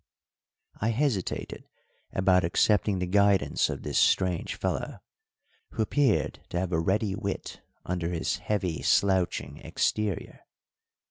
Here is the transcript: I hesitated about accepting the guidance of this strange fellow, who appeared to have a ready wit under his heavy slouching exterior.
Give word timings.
I 0.77 0.89
hesitated 0.89 1.69
about 2.11 2.43
accepting 2.43 2.97
the 2.97 3.05
guidance 3.05 3.69
of 3.69 3.83
this 3.83 3.99
strange 3.99 4.55
fellow, 4.55 4.99
who 5.73 5.83
appeared 5.83 6.39
to 6.49 6.57
have 6.59 6.71
a 6.71 6.79
ready 6.79 7.13
wit 7.13 7.61
under 7.85 8.09
his 8.09 8.37
heavy 8.37 8.81
slouching 8.81 9.57
exterior. 9.57 10.39